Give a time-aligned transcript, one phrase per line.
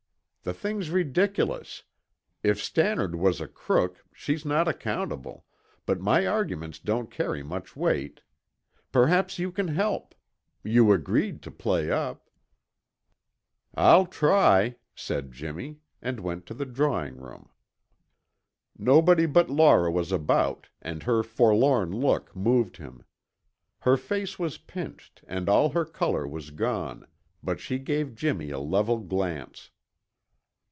[0.43, 1.83] The thing's ridiculous;
[2.41, 5.45] if Stannard was a crook, she's not accountable,
[5.85, 8.21] but my arguments don't carry much weight.
[8.91, 10.15] Perhaps you can help.
[10.63, 12.27] You agreed to play up."
[13.75, 17.51] "I'll try," said Jimmy, and went to the drawing room.
[18.75, 23.03] Nobody but Laura was about and her forlorn look moved him.
[23.81, 27.05] Her face was pinched and all her color was gone,
[27.43, 29.69] but she gave Jimmy a level glance.